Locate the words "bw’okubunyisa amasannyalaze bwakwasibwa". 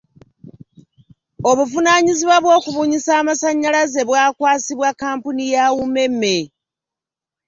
2.43-4.89